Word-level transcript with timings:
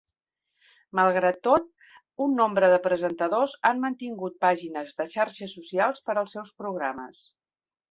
Malgrat 0.99 1.35
tot, 1.47 1.67
un 2.27 2.33
nombre 2.39 2.69
de 2.71 2.79
presentadors 2.87 3.55
han 3.71 3.85
mantingut 3.85 4.41
pàgines 4.47 4.99
de 5.03 5.09
xarxes 5.15 5.57
socials 5.61 6.05
per 6.09 6.19
als 6.25 6.37
seus 6.39 6.53
programes. 6.65 7.25